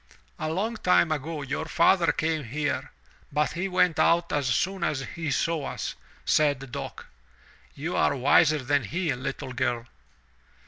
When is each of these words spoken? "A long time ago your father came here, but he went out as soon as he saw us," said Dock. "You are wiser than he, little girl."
"A 0.39 0.49
long 0.49 0.77
time 0.77 1.11
ago 1.11 1.43
your 1.43 1.65
father 1.65 2.11
came 2.11 2.43
here, 2.45 2.89
but 3.31 3.51
he 3.51 3.67
went 3.67 3.99
out 3.99 4.33
as 4.33 4.47
soon 4.47 4.83
as 4.83 5.01
he 5.01 5.29
saw 5.29 5.65
us," 5.67 5.93
said 6.25 6.71
Dock. 6.71 7.05
"You 7.75 7.95
are 7.95 8.15
wiser 8.15 8.57
than 8.63 8.85
he, 8.85 9.13
little 9.13 9.53
girl." 9.53 9.85